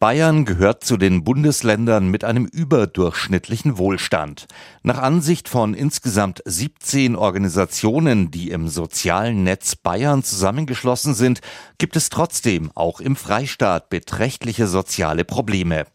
[0.00, 4.46] Bayern gehört zu den Bundesländern mit einem überdurchschnittlichen Wohlstand.
[4.82, 11.40] Nach Ansicht von insgesamt 17 Organisationen, die im sozialen Netz Bayern zusammengeschlossen sind,
[11.78, 15.86] gibt es trotzdem auch im Freistaat beträchtliche soziale Probleme.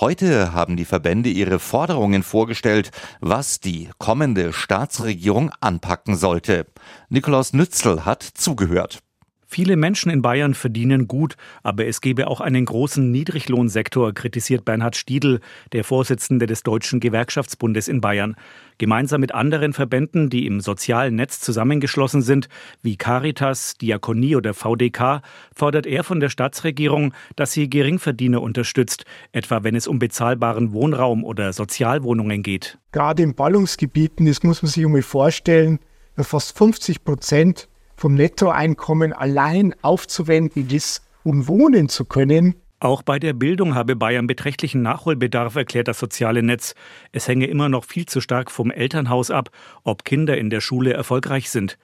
[0.00, 6.66] Heute haben die Verbände ihre Forderungen vorgestellt, was die kommende Staatsregierung anpacken sollte.
[7.10, 9.02] Nikolaus Nützel hat zugehört.
[9.52, 14.96] Viele Menschen in Bayern verdienen gut, aber es gebe auch einen großen Niedriglohnsektor, kritisiert Bernhard
[14.96, 15.40] Stiedl,
[15.72, 18.34] der Vorsitzende des Deutschen Gewerkschaftsbundes in Bayern.
[18.78, 22.48] Gemeinsam mit anderen Verbänden, die im sozialen Netz zusammengeschlossen sind,
[22.80, 25.20] wie Caritas, Diakonie oder VDK,
[25.54, 31.24] fordert er von der Staatsregierung, dass sie Geringverdiener unterstützt, etwa wenn es um bezahlbaren Wohnraum
[31.24, 32.78] oder Sozialwohnungen geht.
[32.90, 35.78] Gerade in Ballungsgebieten, das muss man sich einmal vorstellen,
[36.16, 42.54] fast 50 Prozent vom Nettoeinkommen allein aufzuwenden ist, um wohnen zu können.
[42.80, 46.74] Auch bei der Bildung habe Bayern beträchtlichen Nachholbedarf, erklärt das soziale Netz.
[47.12, 49.50] Es hänge immer noch viel zu stark vom Elternhaus ab,
[49.84, 51.78] ob Kinder in der Schule erfolgreich sind.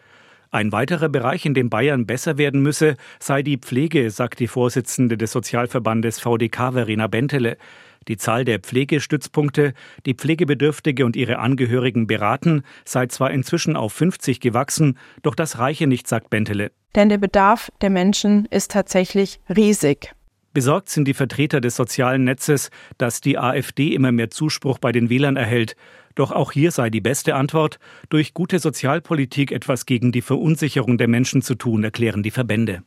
[0.51, 5.17] Ein weiterer Bereich, in dem Bayern besser werden müsse, sei die Pflege, sagt die Vorsitzende
[5.17, 7.59] des Sozialverbandes VDK Verena Bentele.
[8.09, 9.75] Die Zahl der Pflegestützpunkte,
[10.07, 15.87] die Pflegebedürftige und ihre Angehörigen beraten, sei zwar inzwischen auf 50 gewachsen, doch das reiche
[15.87, 16.73] nicht, sagt Bentele.
[16.95, 20.15] Denn der Bedarf der Menschen ist tatsächlich riesig.
[20.55, 25.11] Besorgt sind die Vertreter des sozialen Netzes, dass die AfD immer mehr Zuspruch bei den
[25.11, 25.77] Wählern erhält.
[26.15, 31.07] Doch auch hier sei die beste Antwort, durch gute Sozialpolitik etwas gegen die Verunsicherung der
[31.07, 32.83] Menschen zu tun, erklären die Verbände.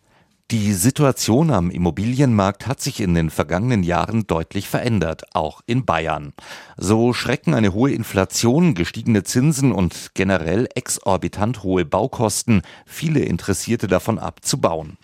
[0.52, 6.34] Die Situation am Immobilienmarkt hat sich in den vergangenen Jahren deutlich verändert, auch in Bayern.
[6.76, 14.20] So schrecken eine hohe Inflation, gestiegene Zinsen und generell exorbitant hohe Baukosten viele Interessierte davon
[14.20, 14.98] ab zu bauen.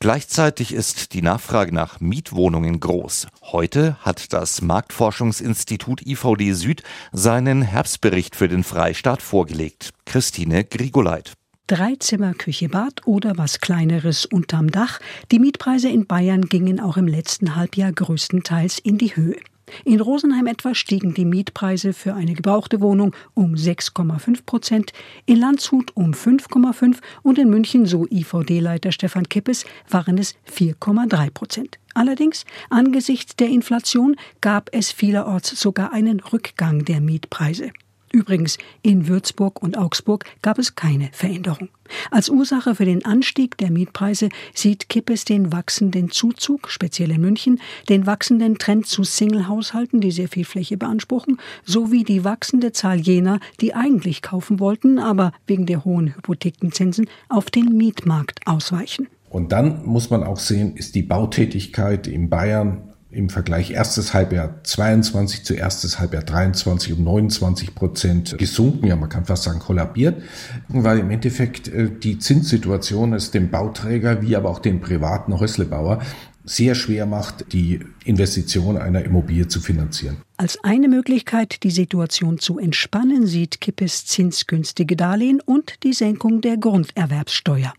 [0.00, 3.26] Gleichzeitig ist die Nachfrage nach Mietwohnungen groß.
[3.42, 9.90] Heute hat das Marktforschungsinstitut IVD Süd seinen Herbstbericht für den Freistaat vorgelegt.
[10.06, 11.34] Christine Grigoleit.
[11.66, 15.00] Drei Zimmer, Küche, Bad oder was Kleineres unterm Dach.
[15.32, 19.38] Die Mietpreise in Bayern gingen auch im letzten Halbjahr größtenteils in die Höhe.
[19.86, 24.92] In Rosenheim etwa stiegen die Mietpreise für eine gebrauchte Wohnung um 6,5 Prozent,
[25.24, 31.78] in Landshut um 5,5 und in München, so IVD-Leiter Stefan Kippes, waren es 4,3 Prozent.
[31.94, 37.70] Allerdings, angesichts der Inflation gab es vielerorts sogar einen Rückgang der Mietpreise.
[38.14, 41.68] Übrigens, in Würzburg und Augsburg gab es keine Veränderung.
[42.12, 47.60] Als Ursache für den Anstieg der Mietpreise sieht Kippes den wachsenden Zuzug, speziell in München,
[47.88, 53.40] den wachsenden Trend zu Singlehaushalten, die sehr viel Fläche beanspruchen, sowie die wachsende Zahl jener,
[53.60, 59.08] die eigentlich kaufen wollten, aber wegen der hohen Hypothekenzinsen auf den Mietmarkt ausweichen.
[59.28, 64.62] Und dann muss man auch sehen, ist die Bautätigkeit in Bayern im Vergleich erstes Halbjahr
[64.62, 70.22] 22 zu erstes Halbjahr 23 um 29 Prozent gesunken, ja man kann fast sagen kollabiert,
[70.68, 76.00] weil im Endeffekt äh, die Zinssituation es dem Bauträger wie aber auch dem privaten Häuslebauer
[76.44, 80.18] sehr schwer macht, die Investition einer Immobilie zu finanzieren.
[80.36, 86.58] Als eine Möglichkeit, die Situation zu entspannen, sieht Kippes zinsgünstige Darlehen und die Senkung der
[86.58, 87.72] Grunderwerbssteuer.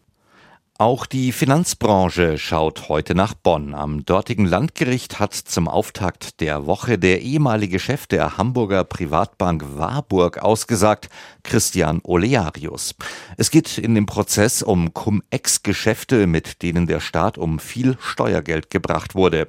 [0.78, 3.74] Auch die Finanzbranche schaut heute nach Bonn.
[3.74, 10.40] Am dortigen Landgericht hat zum Auftakt der Woche der ehemalige Chef der Hamburger Privatbank Warburg
[10.40, 11.08] ausgesagt,
[11.44, 12.94] Christian Olearius.
[13.38, 19.16] Es geht in dem Prozess um Cum-Ex-Geschäfte, mit denen der Staat um viel Steuergeld gebracht
[19.16, 19.48] wurde.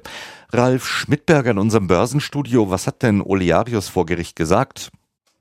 [0.53, 4.91] Ralf Schmidberger in unserem Börsenstudio, was hat denn Olearius vor Gericht gesagt?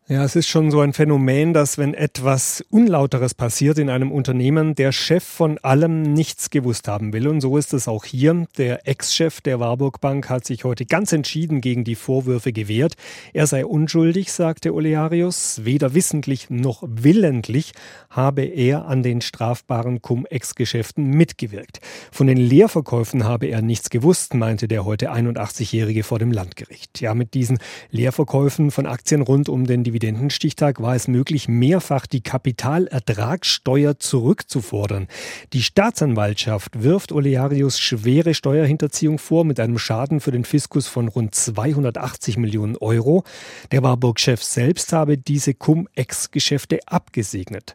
[0.08, 4.76] Ja, es ist schon so ein Phänomen, dass wenn etwas Unlauteres passiert in einem Unternehmen,
[4.76, 7.26] der Chef von allem nichts gewusst haben will.
[7.26, 8.46] Und so ist es auch hier.
[8.56, 12.94] Der Ex-Chef der Warburg Bank hat sich heute ganz entschieden gegen die Vorwürfe gewehrt.
[13.32, 15.64] Er sei unschuldig, sagte Olearius.
[15.64, 17.72] Weder wissentlich noch willentlich
[18.08, 21.80] habe er an den strafbaren Cum-Ex-Geschäften mitgewirkt.
[22.12, 27.00] Von den Leerverkäufen habe er nichts gewusst, meinte der heute 81-Jährige vor dem Landgericht.
[27.00, 27.58] Ja, mit diesen
[27.90, 35.08] Leerverkäufen von Aktien rund um den Dividendenstichtag war es möglich, mehrfach die Kapitalertragssteuer zurückzufordern.
[35.54, 41.34] Die Staatsanwaltschaft wirft Olearius schwere Steuerhinterziehung vor mit einem Schaden für den Fiskus von rund
[41.34, 43.24] 280 Millionen Euro.
[43.72, 47.72] Der Warburg-Chef selbst habe diese Cum-Ex-Geschäfte abgesegnet.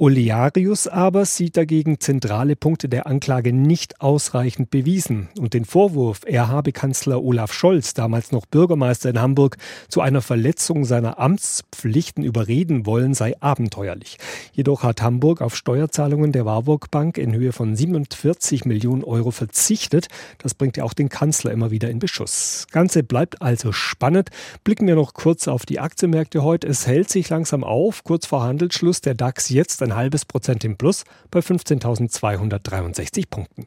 [0.00, 5.28] Olearius aber sieht dagegen zentrale Punkte der Anklage nicht ausreichend bewiesen.
[5.40, 9.56] Und den Vorwurf, er habe Kanzler Olaf Scholz, damals noch Bürgermeister in Hamburg,
[9.88, 14.18] zu einer Verletzung seiner Amtspflichten überreden wollen, sei abenteuerlich.
[14.52, 20.06] Jedoch hat Hamburg auf Steuerzahlungen der Warburg Bank in Höhe von 47 Millionen Euro verzichtet.
[20.38, 22.68] Das bringt ja auch den Kanzler immer wieder in Beschuss.
[22.70, 24.30] Ganze bleibt also spannend.
[24.62, 26.68] Blicken wir noch kurz auf die Aktienmärkte heute.
[26.68, 28.04] Es hält sich langsam auf.
[28.04, 33.64] Kurz vor Handelsschluss der DAX jetzt halbes Prozent im Plus bei 15.263 Punkten.